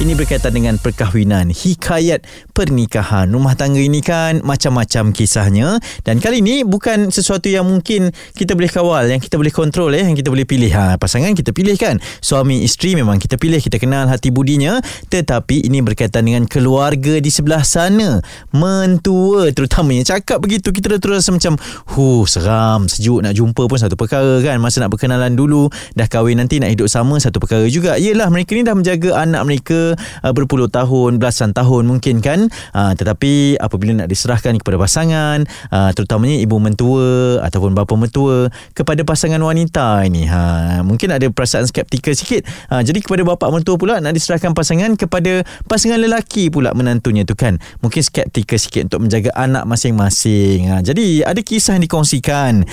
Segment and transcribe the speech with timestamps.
[0.00, 2.24] Ini berkaitan dengan perkahwinan, hikayat
[2.56, 3.28] pernikahan.
[3.36, 5.76] Rumah tangga ini kan macam-macam kisahnya
[6.08, 10.00] dan kali ini bukan sesuatu yang mungkin kita boleh kawal, yang kita boleh kontrol eh,
[10.00, 10.72] yang kita boleh pilih.
[10.72, 12.00] Ha, pasangan kita pilih kan.
[12.24, 14.80] Suami isteri memang kita pilih, kita kenal hati budinya,
[15.12, 18.24] tetapi ini berkaitan dengan keluarga di sebelah sana.
[18.56, 21.60] Mentua terutamanya cakap begitu kita terus rasa macam
[21.92, 24.64] huh seram, sejuk nak jumpa pun satu perkara kan.
[24.64, 28.00] Masa nak berkenalan dulu, dah kahwin nanti nak hidup sama satu perkara juga.
[28.00, 32.52] Yalah mereka ni dah menjaga anak mereka uh, berpuluh tahun, belasan tahun mungkin kan.
[32.76, 39.02] Uh, tetapi apabila nak diserahkan kepada pasangan, uh, terutamanya ibu mentua ataupun bapa mentua kepada
[39.02, 42.46] pasangan wanita ini, ha, mungkin ada perasaan skeptikal sikit.
[42.68, 47.34] Uh, jadi kepada bapa mentua pula nak diserahkan pasangan kepada pasangan lelaki pula menantunya tu
[47.38, 47.56] kan.
[47.80, 50.70] Mungkin skeptikal sikit untuk menjaga anak masing-masing.
[50.70, 52.66] Uh, jadi ada kisah yang dikongsikan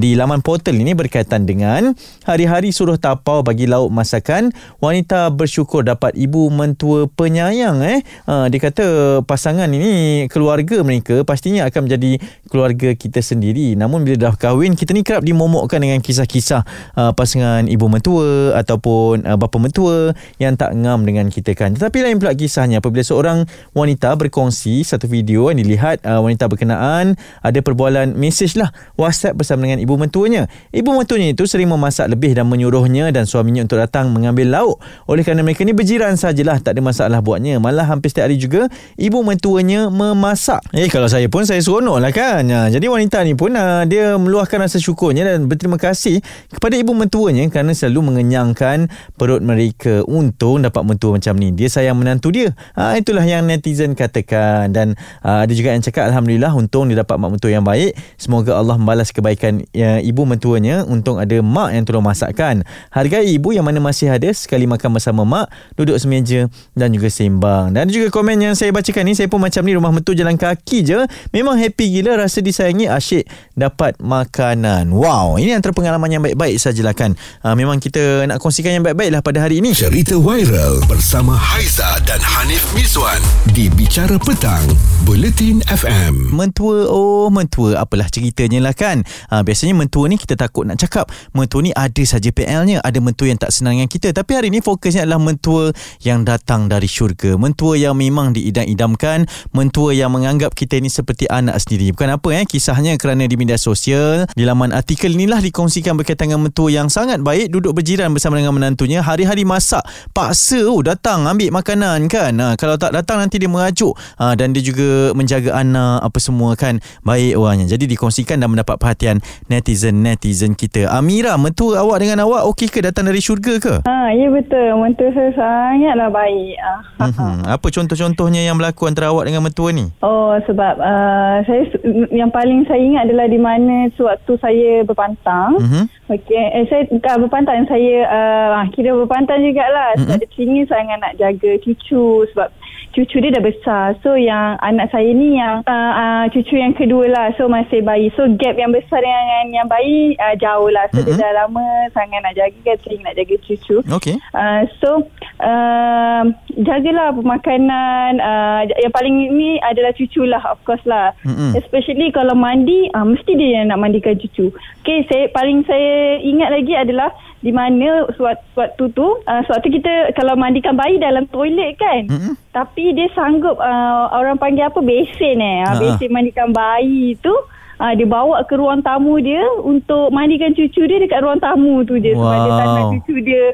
[0.00, 1.92] di laman portal ini berkaitan dengan
[2.24, 6.63] hari-hari suruh tapau bagi lauk masakan wanita bersyukur dapat ibu mentua
[7.12, 8.00] penyayang eh.
[8.24, 12.16] Ha, dia kata pasangan ini keluarga mereka pastinya akan menjadi
[12.48, 13.76] keluarga kita sendiri.
[13.76, 16.64] Namun bila dah kahwin kita ni kerap dimomokkan dengan kisah-kisah
[16.96, 21.76] uh, pasangan ibu mentua ataupun uh, bapa mentua yang tak ngam dengan kita kan.
[21.76, 27.18] Tetapi lain pula kisahnya apabila seorang wanita berkongsi satu video yang dilihat uh, wanita berkenaan
[27.42, 30.46] ada perbualan mesej lah WhatsApp bersama dengan ibu mentuanya.
[30.70, 34.76] Ibu mentuanya itu sering memasak lebih dan menyuruhnya dan suaminya untuk datang mengambil lauk.
[35.10, 36.14] Oleh kerana mereka ni berjiran
[36.44, 37.56] sajalah lah tak ada masalah buatnya.
[37.56, 38.68] Malah hampir setiap hari juga
[39.00, 40.60] ibu mentuanya memasak.
[40.76, 42.44] Eh kalau saya pun saya seronok lah kan.
[42.44, 46.20] Ha, jadi wanita ni pun ha, dia meluahkan rasa syukurnya dan berterima kasih
[46.52, 51.48] kepada ibu mentuanya kerana selalu mengenyangkan perut mereka untung dapat mentua macam ni.
[51.56, 52.52] Dia sayang menantu dia.
[52.76, 54.68] Ha, itulah yang netizen katakan.
[54.76, 54.92] Dan
[55.24, 57.96] ha, ada juga yang cakap Alhamdulillah untung dia dapat mak mentua yang baik.
[58.20, 62.60] Semoga Allah membalas kebaikan ya, ibu mentuanya untung ada mak yang tolong masakkan.
[62.92, 65.46] Hargai ibu yang mana masih ada sekali makan bersama mak
[65.78, 66.33] duduk semeja
[66.74, 67.74] dan juga sembang.
[67.74, 70.78] Dan juga komen yang saya bacakan ni saya pun macam ni rumah mentua jalan kaki
[70.82, 70.98] je.
[71.30, 73.24] Memang happy gila rasa disayangi asyik
[73.54, 74.90] dapat makanan.
[74.90, 77.14] Wow, ini antara pengalaman yang baik-baik sajalah kan.
[77.44, 79.70] Uh, memang kita nak kongsikan yang baik-baik lah pada hari ini.
[79.76, 83.22] Cerita viral bersama Haiza dan Hanif Miswan
[83.54, 84.64] di Bicara Petang,
[85.06, 86.34] Buletin FM.
[86.34, 89.06] Mentua, oh mentua, apalah ceritanya lah kan.
[89.30, 91.12] Uh, biasanya mentua ni kita takut nak cakap.
[91.36, 92.80] Mentua ni ada saja PL-nya.
[92.80, 94.10] Ada mentua yang tak senang dengan kita.
[94.16, 95.70] Tapi hari ni fokusnya adalah mentua
[96.00, 97.36] yang datang dari syurga.
[97.36, 101.92] Mentua yang memang diidam-idamkan, mentua yang menganggap kita ini seperti anak sendiri.
[101.92, 106.48] Bukan apa eh kisahnya kerana di media sosial, di laman artikel inilah dikongsikan berkaitan dengan
[106.48, 109.84] mentua yang sangat baik duduk berjiran bersama dengan menantunya hari-hari masak.
[110.16, 112.32] Paksa oh datang ambil makanan kan.
[112.40, 116.56] Ha, kalau tak datang nanti dia merajuk ha, dan dia juga menjaga anak apa semua
[116.56, 116.80] kan.
[117.04, 117.68] Baik orangnya.
[117.68, 119.20] Jadi dikongsikan dan mendapat perhatian
[119.52, 120.88] netizen-netizen kita.
[120.88, 123.74] Amira, mentua awak dengan awak okey ke datang dari syurga ke?
[123.84, 124.78] Ha, ya betul.
[124.78, 126.56] Mentua saya sangatlah baik baik.
[127.00, 127.34] Uh-huh.
[127.50, 129.90] Apa contoh-contohnya yang berlaku antara awak dengan mentua ni?
[130.00, 131.62] Oh, sebab uh, saya
[132.10, 135.58] yang paling saya ingat adalah di mana sewaktu saya berpantang.
[135.58, 135.84] Uh-huh.
[136.12, 139.94] Okey, eh, saya bukan berpantang, saya uh, kira berpantang jugalah.
[139.94, 140.06] Uh-huh.
[140.06, 142.48] Sebab dia teringin sangat nak jaga cucu sebab
[142.94, 143.98] cucu dia dah besar.
[144.00, 147.26] So yang anak saya ni yang uh, uh, cucu yang kedua lah.
[147.36, 148.14] So masih bayi.
[148.14, 150.86] So gap yang besar dengan yang bayi uh, jauh lah.
[150.94, 151.18] So mm-hmm.
[151.18, 152.76] dia dah lama sangat nak jaga kan.
[152.86, 153.76] Sering nak jaga cucu.
[153.82, 154.16] Okay.
[154.32, 155.10] Uh, so
[155.42, 156.22] uh,
[156.54, 158.22] jagalah pemakanan.
[158.22, 161.10] Uh, yang paling ini adalah cucu lah of course lah.
[161.26, 161.58] Mm-hmm.
[161.58, 164.54] Especially kalau mandi, uh, mesti dia yang nak mandikan cucu.
[164.84, 167.10] Okay, saya, paling saya ingat lagi adalah
[167.44, 172.08] di mana suatu tu uh, suatu kita kalau mandikan bayi dalam toilet kan.
[172.08, 172.34] Mm-hmm.
[172.56, 175.60] tapi dia sanggup uh, orang panggil apa besen eh.
[175.68, 177.36] Uh, besen mandikan bayi tu
[177.84, 182.00] uh, dia bawa ke ruang tamu dia untuk mandikan cucu dia dekat ruang tamu tu
[182.00, 182.24] dia wow.
[182.24, 183.44] sebab dia tak nak cucu dia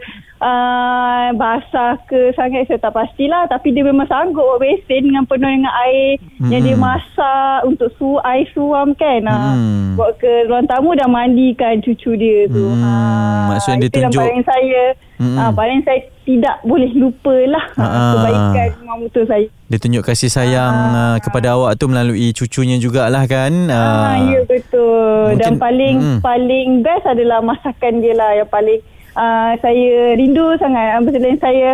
[0.41, 3.47] uh, basah ke sangat saya tak pastilah.
[3.47, 6.51] Tapi dia memang sanggup buat besen dengan penuh dengan air hmm.
[6.51, 9.23] yang dia masak untuk su air suam kan.
[9.29, 9.95] Ah, hmm.
[9.95, 12.65] uh, buat ke ruang tamu dan mandikan cucu dia tu.
[12.65, 12.83] Hmm.
[12.83, 14.21] uh, maksudnya dia tunjuk.
[14.21, 14.85] paling saya.
[15.21, 15.37] Hmm.
[15.37, 17.85] uh, paling saya tidak boleh lupa lah uh,
[18.17, 19.45] kebaikan mamutu saya.
[19.69, 23.53] Dia tunjuk kasih sayang uh, kepada awak tu melalui cucunya jugalah kan?
[23.69, 25.37] Uh, uh, ya betul.
[25.37, 26.19] Mungkin, dan paling hmm.
[26.25, 28.81] paling best adalah masakan dia lah yang paling
[29.17, 30.99] uh, saya rindu sangat.
[30.99, 31.69] Uh, selain saya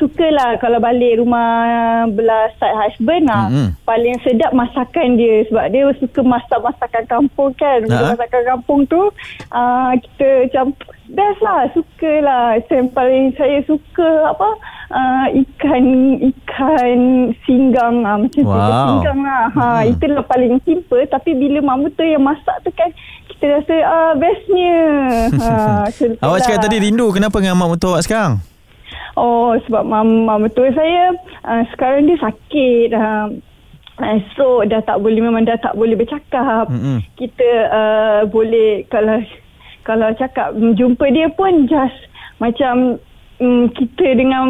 [0.00, 3.52] sukalah kalau balik rumah belah side husband lah.
[3.52, 3.68] Mm-hmm.
[3.84, 5.44] Paling sedap masakan dia.
[5.52, 7.84] Sebab dia suka masak masakan kampung kan.
[7.84, 8.16] Uh-huh.
[8.16, 9.12] Masakan kampung tu
[9.52, 10.66] uh, kita macam
[11.12, 11.68] best lah.
[11.76, 12.56] Suka lah.
[12.64, 14.48] Yang paling saya suka apa
[14.90, 15.84] uh, ikan
[16.20, 16.98] ikan
[17.40, 18.86] singgang ah macam tu Wow.
[18.90, 19.44] singgang lah.
[19.50, 19.90] Ha Hmm.
[19.90, 22.90] itulah paling simple tapi bila mak mertua yang masak tu kan
[23.28, 24.78] kita rasa ah bestnya.
[25.32, 25.50] Ha
[26.24, 26.64] Awak cakap itulah.
[26.64, 28.32] tadi rindu Kenapa dengan mak mertua awak sekarang?
[29.12, 31.14] Oh sebab mama mertua saya
[31.44, 32.88] uh, sekarang dia sakit.
[32.90, 33.26] Uh,
[33.98, 36.66] uh, stroke dah tak boleh memang dah tak boleh bercakap.
[36.66, 37.02] Mm-mm.
[37.14, 39.18] Kita uh, boleh kalau
[39.80, 41.96] kalau cakap jumpa dia pun just
[42.38, 42.96] macam
[43.40, 44.46] mm, kita dengan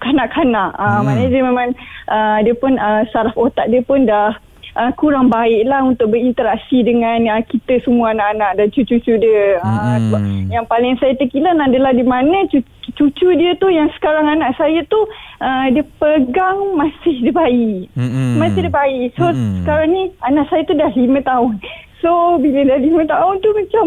[0.00, 0.74] kanak-kanak.
[0.74, 1.04] Uh, Hmm.
[1.06, 1.68] Maknanya dia memang
[2.08, 4.34] uh, dia pun uh, saraf otak dia pun dah
[4.70, 9.58] Uh, kurang baik lah untuk berinteraksi dengan uh, kita semua anak-anak dan cucu-cucu dia.
[9.58, 9.98] Uh, Mm-mm.
[10.06, 12.62] sebab yang paling saya terkilan adalah di mana cu-
[12.94, 15.10] cucu dia tu yang sekarang anak saya tu
[15.42, 17.90] uh, dia pegang masih dia bayi.
[17.98, 18.38] Mm-mm.
[18.38, 19.10] Masih dia bayi.
[19.18, 19.66] So Mm-mm.
[19.66, 21.58] sekarang ni anak saya tu dah lima tahun.
[21.98, 23.84] So bila dah lima tahun tu macam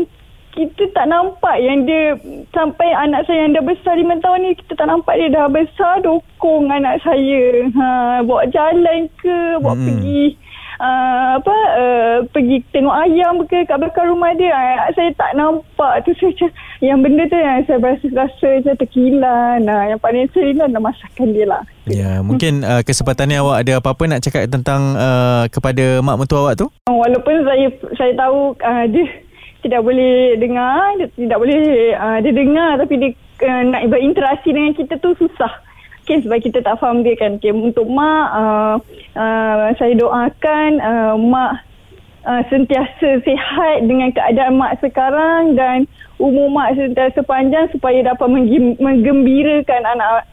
[0.53, 2.13] kita tak nampak yang dia
[2.53, 5.99] sampai anak saya yang dah besar lima tahun ni kita tak nampak dia dah besar
[6.05, 7.65] dokong anak saya.
[7.73, 7.85] Ha,
[8.21, 9.85] bawa jalan ke, bawa Mm-mm.
[9.89, 10.23] pergi
[10.79, 16.03] uh, apa uh, pergi tengok ayam ke kat belakang rumah dia uh, saya tak nampak
[16.07, 16.49] tu saya macam
[16.83, 21.29] yang benda tu yang saya rasa rasa macam terkilan uh, yang paling terkilan adalah masakan
[21.35, 25.99] dia lah Ya, mungkin uh, kesempatan ni awak ada apa-apa nak cakap tentang uh, kepada
[25.99, 26.71] mak mertua awak tu?
[26.87, 27.67] walaupun saya
[27.99, 29.03] saya tahu uh, dia
[29.63, 31.61] tidak boleh dengar dia tidak boleh
[31.95, 33.09] uh, dia dengar tapi dia
[33.47, 35.63] uh, nak berinteraksi dengan kita tu susah
[36.03, 37.39] Okay, sebab kita tak faham dia kan.
[37.39, 38.75] Okay, untuk mak, uh,
[39.15, 41.63] uh, saya doakan uh, mak
[42.27, 45.87] uh, sentiasa sihat dengan keadaan mak sekarang dan
[46.19, 50.27] umur mak sentiasa panjang supaya dapat menggem- menggembirakan anak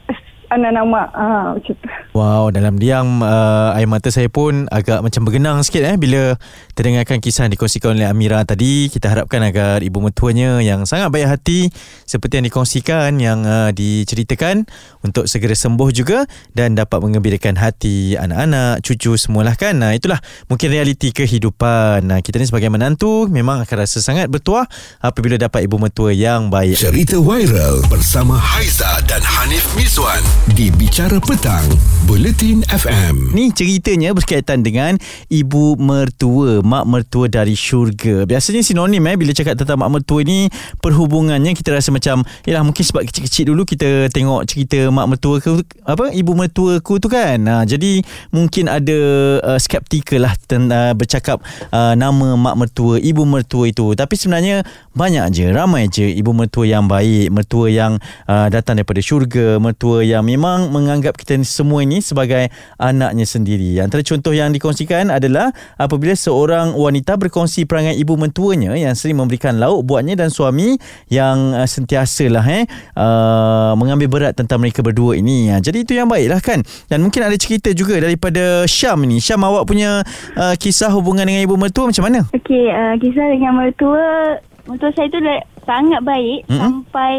[0.51, 1.09] anak-anak mak.
[1.15, 1.89] Uh, macam tu.
[2.11, 6.35] Wow, dalam diam uh, air mata saya pun agak macam bergenang sikit eh bila
[6.75, 8.91] terdengarkan kisah yang dikongsikan oleh Amira tadi.
[8.91, 11.71] Kita harapkan agar ibu mertuanya yang sangat baik hati
[12.03, 14.67] seperti yang dikongsikan yang uh, diceritakan
[15.07, 19.79] untuk segera sembuh juga dan dapat mengembirakan hati anak-anak, cucu semualah kan.
[19.79, 20.19] Nah, itulah
[20.51, 22.11] mungkin realiti kehidupan.
[22.11, 24.67] Nah, kita ni sebagai menantu memang akan rasa sangat bertuah
[24.99, 26.75] apabila dapat ibu mertua yang baik.
[26.75, 31.69] Cerita viral bersama Haiza dan Hanif Miswan di Bicara Petang,
[32.09, 33.37] Buletin FM.
[33.37, 34.97] Ni ceritanya berkaitan dengan
[35.29, 38.25] ibu mertua, mak mertua dari syurga.
[38.25, 40.49] Biasanya sinonim eh bila cakap tentang mak mertua ni
[40.81, 45.61] perhubungannya kita rasa macam yalah mungkin sebab kecil-kecil dulu kita tengok cerita mak mertua ke
[45.85, 47.37] apa ibu mertua ku tu kan.
[47.45, 48.01] Ha, jadi
[48.33, 48.99] mungkin ada
[49.45, 53.93] uh, skeptikal lah ten, uh, bercakap uh, nama mak mertua, ibu mertua itu.
[53.93, 54.65] Tapi sebenarnya
[54.97, 60.01] banyak je, ramai je ibu mertua yang baik, mertua yang uh, datang daripada syurga, mertua
[60.01, 62.47] yang memang menganggap kita semua ini sebagai
[62.79, 63.83] anaknya sendiri.
[63.83, 69.59] Antara contoh yang dikongsikan adalah apabila seorang wanita berkongsi perangai ibu mentuanya yang sering memberikan
[69.59, 70.79] lauk buatnya dan suami
[71.11, 75.51] yang uh, sentiasalah eh uh, mengambil berat tentang mereka berdua ini.
[75.51, 76.63] Uh, jadi itu yang baiklah kan.
[76.87, 79.19] Dan mungkin ada cerita juga daripada Syam ni.
[79.19, 80.07] Syam awak punya
[80.39, 82.21] uh, kisah hubungan dengan ibu mertua macam mana?
[82.31, 84.39] Okey, uh, kisah dengan mertua,
[84.71, 85.19] mertua saya tu
[85.67, 86.59] sangat baik mm-hmm.
[86.59, 87.13] sampai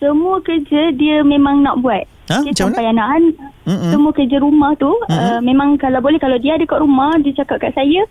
[0.00, 2.08] semua kerja dia memang nak buat.
[2.30, 2.38] Ha?
[2.46, 3.34] Macam sampai anak-anak
[3.66, 3.90] Mm-mm.
[3.90, 5.18] semua kerja rumah tu Mm-mm.
[5.18, 8.06] uh, memang kalau boleh kalau dia ada kat rumah dia cakap kat saya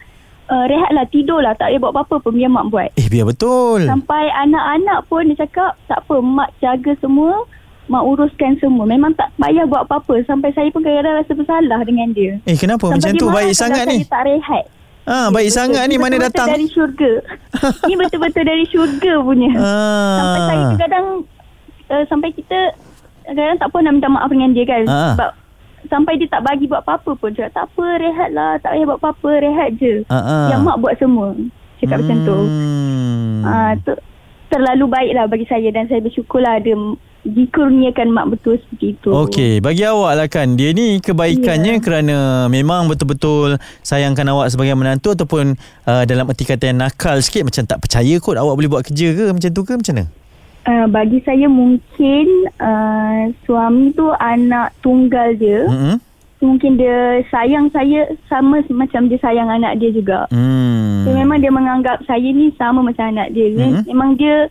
[0.50, 2.90] uh, rehatlah tidurlah tak payah buat apa-apa pun biar mak buat.
[2.98, 3.86] Eh biar betul.
[3.86, 7.46] Sampai anak-anak pun dia cakap tak apa mak jaga semua
[7.90, 8.86] mak uruskan semua.
[8.86, 12.38] Memang tak payah buat apa-apa sampai saya pun kadang-kadang rasa bersalah dengan dia.
[12.46, 14.04] Eh kenapa Sampai macam tu baik sangat ni?
[14.06, 14.66] tak rehat.
[15.10, 15.58] Ah baik Betul.
[15.58, 16.54] sangat ni mana datang?
[16.54, 17.12] dari syurga.
[17.90, 19.52] Ini betul-betul dari syurga punya.
[19.60, 20.18] Ah.
[20.22, 21.06] Sampai saya kadang
[21.90, 22.60] uh, sampai kita
[23.32, 24.84] kadang tak apa nak minta maaf dengan dia kan.
[24.86, 25.14] Ah.
[25.14, 25.30] Sebab
[25.88, 27.32] sampai dia tak bagi buat apa-apa pun.
[27.32, 28.52] Cakap tak apa rehat lah.
[28.60, 29.94] Tak payah buat apa-apa rehat je.
[30.08, 30.50] Ah.
[30.50, 31.28] Yang mak buat semua.
[31.80, 32.38] Cakap macam tu.
[32.38, 33.42] Hmm.
[33.42, 33.94] Ah, tu
[34.50, 36.74] terlalu baik lah bagi saya dan saya bersyukur lah ada
[37.20, 39.10] dikurniakan mak betul seperti itu.
[39.12, 41.84] Okey, bagi awak lah kan Dia ni kebaikannya Ya.
[41.84, 42.18] kerana
[42.48, 47.68] Memang betul-betul Sayangkan awak sebagai menantu Ataupun uh, Dalam erti kata yang nakal sikit Macam
[47.68, 50.06] tak percaya kot Awak boleh buat kerja ke Macam tu ke macam mana?
[50.70, 55.66] Uh, bagi saya mungkin uh, suami tu anak tunggal dia.
[55.66, 55.98] Hmm.
[56.46, 60.30] Mungkin dia sayang saya sama macam dia sayang anak dia juga.
[60.30, 61.10] Hmm.
[61.10, 63.50] So, memang dia menganggap saya ni sama macam anak dia.
[63.50, 63.90] Mhm.
[63.90, 64.46] Memang dia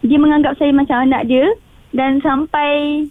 [0.00, 1.44] dia menganggap saya macam anak dia
[1.92, 3.04] dan sampai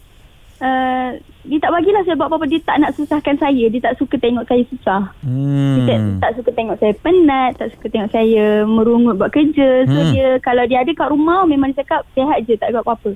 [0.61, 1.09] uh,
[1.41, 2.45] dia tak bagilah saya buat apa-apa.
[2.45, 3.65] Dia tak nak susahkan saya.
[3.67, 5.01] Dia tak suka tengok saya susah.
[5.25, 6.17] Dia tak, Hmm.
[6.21, 9.89] tak suka tengok saya penat, tak suka tengok saya merungut buat kerja.
[9.89, 10.13] So Hmm.
[10.13, 13.11] dia kalau dia ada kat rumah memang dia cakap sihat je tak buat apa-apa.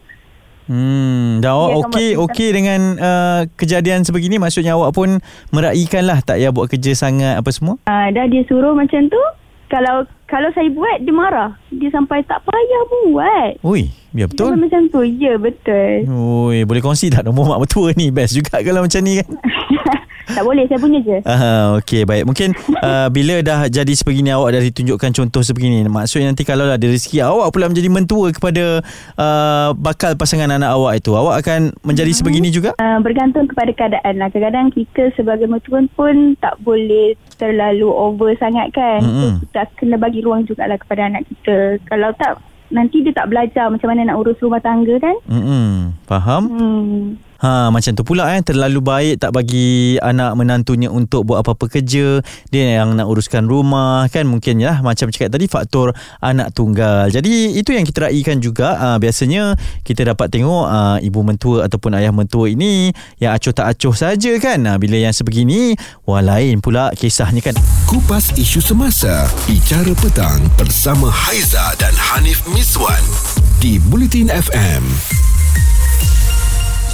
[0.66, 1.46] Hmm.
[1.46, 5.22] Dan awak okey okey dengan uh, kejadian sebegini Maksudnya awak pun
[5.54, 9.22] Meraihkan lah Tak payah buat kerja sangat Apa semua Uh, dah dia suruh macam tu,
[9.70, 11.54] kalau kalau saya buat dia marah.
[11.70, 13.52] Dia sampai tak payah buat.
[13.62, 14.58] Ui, ya betul.
[14.58, 15.02] Dia macam tu.
[15.06, 16.10] Ya betul.
[16.10, 18.10] Ui, boleh kongsi tak nombor mak mertua ni?
[18.10, 19.30] Best juga kalau macam ni kan.
[20.36, 21.18] tak boleh saya punya je.
[21.24, 22.28] Ah, okey baik.
[22.28, 22.52] Mungkin
[22.84, 25.88] uh, bila dah jadi sebegini awak dah ditunjukkan contoh sebegini.
[25.88, 28.84] Maksudnya nanti kalau ada rezeki awak pula menjadi mentua kepada
[29.16, 32.20] uh, bakal pasangan anak awak itu, awak akan menjadi hmm.
[32.20, 32.76] sebegini juga?
[32.76, 34.28] Uh, bergantung kepada keadaan lah.
[34.28, 39.00] Kadang-kadang kita sebagai mentua pun tak boleh terlalu over sangat kan.
[39.00, 39.40] Hmm.
[39.40, 41.80] So, kita kena bagi ruang jugalah kepada anak kita.
[41.88, 45.16] Kalau tak nanti dia tak belajar macam mana nak urus rumah tangga kan?
[45.30, 45.96] Hmm.
[46.10, 46.44] Faham?
[46.50, 47.00] Hmm.
[47.44, 52.24] Ha macam tu pula eh terlalu baik tak bagi anak menantunya untuk buat apa-apa kerja
[52.48, 55.92] dia yang nak uruskan rumah kan mungkin ya macam cakap tadi faktor
[56.24, 57.12] anak tunggal.
[57.12, 61.98] Jadi itu yang kita raikan juga ha, biasanya kita dapat tengok ha, ibu mentua ataupun
[62.00, 64.64] ayah mentua ini yang acuh tak acuh saja kan.
[64.64, 65.76] Ha, bila yang sebegini
[66.08, 67.56] wah lain pula kisahnya kan.
[67.86, 73.04] Kupas isu semasa bicara petang bersama Haiza dan Hanif Miswan
[73.60, 74.84] di Bulletin FM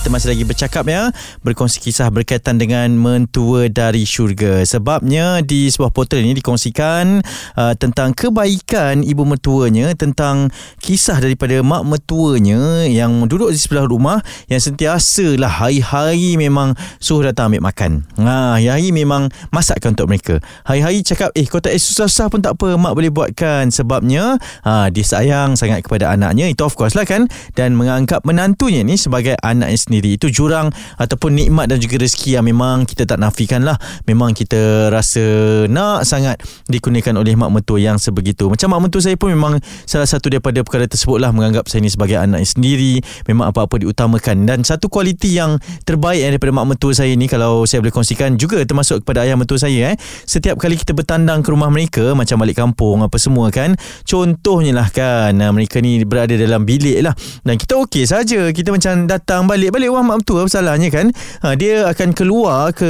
[0.01, 1.13] kita masih lagi bercakap ya
[1.45, 4.65] berkongsi kisah berkaitan dengan mentua dari syurga.
[4.65, 7.21] Sebabnya di sebuah portal ini dikongsikan
[7.53, 10.49] uh, tentang kebaikan ibu mertuanya tentang
[10.81, 17.29] kisah daripada mak mertuanya yang duduk di sebelah rumah yang sentiasa lah hari-hari memang suruh
[17.29, 18.01] datang ambil makan.
[18.17, 20.41] Ha, hari-hari memang masakkan untuk mereka.
[20.65, 23.69] Hari-hari cakap eh kau tak eh, susah-susah pun tak apa mak boleh buatkan.
[23.69, 26.49] Sebabnya ha, dia sayang sangat kepada anaknya.
[26.49, 27.29] Itu of course lah kan?
[27.53, 32.47] Dan menganggap menantunya ni sebagai anaknya sendiri itu jurang ataupun nikmat dan juga rezeki yang
[32.47, 33.75] memang kita tak nafikan lah.
[34.07, 35.19] Memang kita rasa
[35.67, 36.39] nak sangat
[36.71, 38.47] dikurniakan oleh mak mentua yang sebegitu.
[38.47, 41.91] Macam mak mentua saya pun memang salah satu daripada perkara tersebut lah menganggap saya ni
[41.91, 43.03] sebagai anak sendiri.
[43.27, 44.47] Memang apa-apa diutamakan.
[44.47, 48.61] Dan satu kualiti yang terbaik daripada mak mentua saya ni kalau saya boleh kongsikan juga
[48.61, 49.95] termasuk kepada ayah mentua saya eh.
[50.29, 53.73] Setiap kali kita bertandang ke rumah mereka macam balik kampung apa semua kan
[54.05, 57.17] contohnya lah kan mereka ni berada dalam bilik lah.
[57.41, 58.53] Dan kita okey saja.
[58.53, 59.49] Kita macam datang
[59.81, 61.07] balik-balik wah mak mentua apa salahnya kan?
[61.41, 62.85] Ha, dia akan keluar ke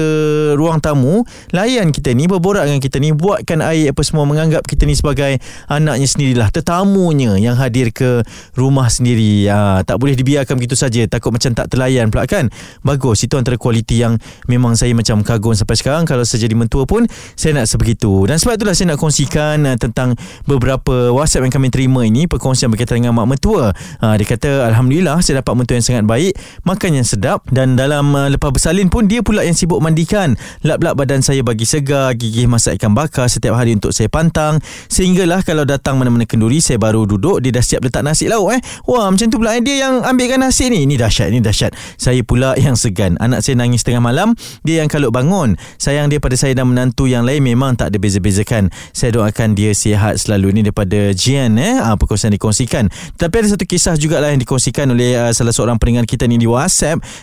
[0.59, 1.23] ruang tamu.
[1.55, 5.39] Layan kita ni berborak dengan kita ni buatkan air apa semua menganggap kita ni sebagai
[5.71, 8.27] anaknya sendirilah tetamunya yang hadir ke
[8.59, 9.47] rumah sendiri.
[9.47, 11.07] Ha, tak boleh dibiarkan begitu saja.
[11.07, 12.51] Takut macam tak terlayan pula kan?
[12.83, 14.19] Bagus itu antara kualiti yang
[14.51, 16.03] memang saya macam kagum sampai sekarang.
[16.03, 17.07] Kalau saya jadi mentua pun
[17.39, 18.27] saya nak sebegitu.
[18.27, 22.27] Dan sebab itulah saya nak kongsikan uh, tentang beberapa whatsapp yang kami terima ini.
[22.27, 23.71] Perkongsian berkaitan dengan mak mentua.
[24.03, 26.35] Ha, dia kata Alhamdulillah saya dapat mentua yang sangat baik
[26.81, 30.33] makan yang sedap dan dalam uh, lepas bersalin pun dia pula yang sibuk mandikan.
[30.65, 34.57] Lap-lap badan saya bagi segar, gigih masak ikan bakar setiap hari untuk saya pantang.
[34.89, 38.57] Sehinggalah kalau datang mana-mana kenduri saya baru duduk dia dah siap letak nasi lauk eh.
[38.89, 39.61] Wah macam tu pula eh.
[39.61, 40.89] dia yang ambilkan nasi ni.
[40.89, 41.77] Ini dahsyat, ini dahsyat.
[42.01, 43.13] Saya pula yang segan.
[43.21, 44.33] Anak saya nangis tengah malam,
[44.65, 45.61] dia yang kalut bangun.
[45.77, 48.73] Sayang dia pada saya dan menantu yang lain memang tak ada beza-bezakan.
[48.89, 51.77] Saya doakan dia sihat selalu ini daripada Jian eh.
[51.77, 52.89] Ah, perkongsian dikongsikan.
[53.21, 56.49] Tapi ada satu kisah jugalah yang dikongsikan oleh uh, salah seorang pendengar kita ni di
[56.49, 56.70] WhatsApp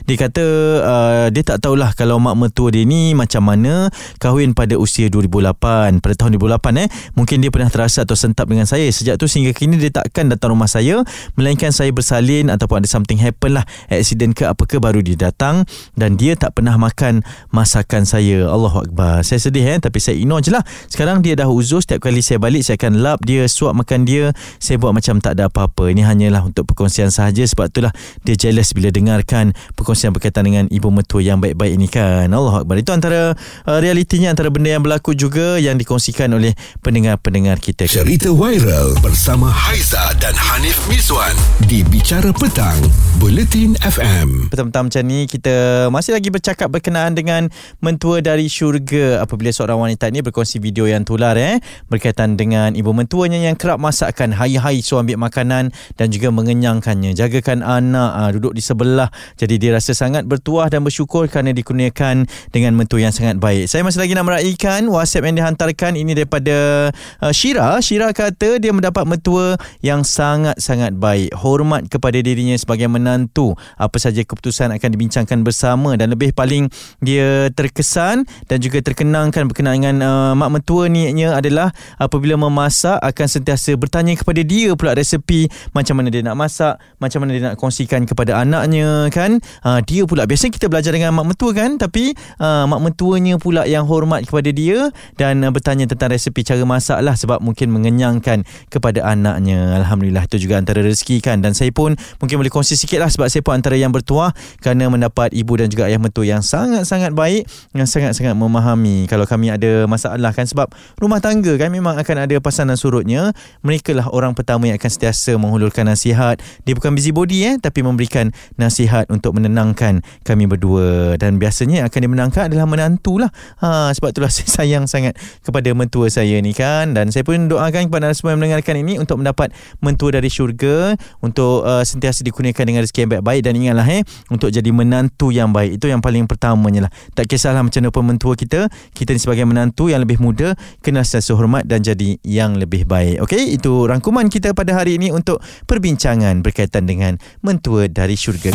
[0.05, 0.45] dia kata
[0.85, 3.89] uh, dia tak tahulah kalau mak mertua dia ni macam mana
[4.21, 8.67] kahwin pada usia 2008 pada tahun 2008 eh mungkin dia pernah terasa atau sentap dengan
[8.67, 8.91] saya.
[8.91, 11.07] Sejak tu sehingga kini dia takkan datang rumah saya
[11.39, 13.65] melainkan saya bersalin ataupun ada something happen lah.
[13.87, 15.63] Accident ke apa ke baru dia datang.
[15.95, 17.23] Dan dia tak pernah makan
[17.55, 18.51] masakan saya.
[18.51, 20.67] Allahuakbar saya sedih eh tapi saya ignore je lah.
[20.91, 21.79] Sekarang dia dah uzur.
[21.79, 24.35] Setiap kali saya balik saya akan lap dia suap makan dia.
[24.59, 25.95] Saya buat macam tak ada apa-apa.
[25.95, 27.47] Ini hanyalah untuk perkongsian sahaja.
[27.47, 27.95] Sebab itulah
[28.27, 29.38] dia jealous bila dengarkan
[29.75, 32.29] perkongsian berkaitan dengan ibu mertua yang baik-baik ini kan?
[32.31, 32.79] Allah Akbar.
[32.81, 37.87] Itu antara uh, realitinya antara benda yang berlaku juga yang dikongsikan oleh pendengar-pendengar kita.
[37.87, 41.35] Cerita viral bersama Haiza dan Hanif Miswan
[41.71, 42.79] di Bicara Petang
[43.19, 47.53] Bulletin FM petang-petang macam ni kita masih lagi bercakap berkenaan dengan
[47.83, 51.61] mentua dari syurga apabila seorang wanita ni berkongsi video yang tular eh?
[51.91, 57.13] Berkaitan dengan ibu mentuanya yang kerap masakkan hari-hari so ambil makanan dan juga mengenyangkannya.
[57.13, 62.25] Jagakan anak uh, duduk di sebelah jadi dia rasa sangat bertuah dan bersyukur kerana dikurniakan
[62.55, 63.69] dengan mentua yang sangat baik.
[63.69, 66.89] Saya masih lagi nak meraihkan WhatsApp yang dihantarkan ini daripada
[67.21, 67.77] uh, Shira.
[67.85, 71.35] Shira kata dia mendapat mentua yang sangat-sangat baik.
[71.37, 73.53] Hormat kepada dirinya sebagai menantu.
[73.77, 76.71] Apa saja keputusan akan dibincangkan bersama dan lebih paling
[77.05, 83.27] dia terkesan dan juga terkenangkan berkenaan dengan uh, mak mentua ni adalah apabila memasak akan
[83.27, 87.57] sentiasa bertanya kepada dia pula resepi macam mana dia nak masak, macam mana dia nak
[87.59, 90.23] kongsikan kepada anaknya mengenangkan uh, dia pula.
[90.25, 91.77] Biasanya kita belajar dengan mak mentua kan?
[91.77, 96.63] Tapi uh, mak mentuanya pula yang hormat kepada dia dan uh, bertanya tentang resepi cara
[96.63, 99.83] masak lah sebab mungkin mengenyangkan kepada anaknya.
[99.83, 101.43] Alhamdulillah itu juga antara rezeki kan?
[101.43, 104.31] Dan saya pun mungkin boleh kongsi sikit lah sebab saya pun antara yang bertuah
[104.63, 109.11] kerana mendapat ibu dan juga ayah mentua yang sangat-sangat baik yang sangat-sangat memahami.
[109.11, 110.47] Kalau kami ada masalah kan?
[110.47, 110.71] Sebab
[111.03, 113.35] rumah tangga kan memang akan ada pasangan surutnya.
[113.67, 116.39] Mereka lah orang pertama yang akan sentiasa menghulurkan nasihat.
[116.63, 121.15] Dia bukan busybody eh tapi memberikan nasihat untuk menenangkan kami berdua.
[121.15, 123.31] Dan biasanya akan dimenangkan adalah menantu lah.
[123.63, 125.15] Ha, sebab itulah saya sayang sangat
[125.47, 126.91] kepada mentua saya ni kan?
[126.99, 131.63] Dan saya pun doakan kepada semua yang mendengarkan ini untuk mendapat mentua dari syurga untuk
[131.63, 133.41] uh, sentiasa dikurniakan dengan rezeki yang baik-baik.
[133.47, 134.03] Dan ingatlah eh
[134.33, 135.79] untuk jadi menantu yang baik.
[135.79, 136.93] Itu yang paling pertamanya lah.
[137.15, 138.67] Tak kisahlah macam mana pun mentua kita.
[138.97, 143.23] Kita ni sebagai menantu yang lebih muda kena sentiasa hormat dan jadi yang lebih baik.
[143.27, 148.55] Okey itu rangkuman kita pada hari ini untuk perbincangan berkaitan dengan mentua dari syurga